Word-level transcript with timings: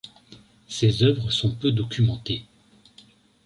Ses 0.67 1.03
œuvres 1.03 1.29
sont 1.29 1.53
peu 1.53 1.71
documentées. 1.71 2.43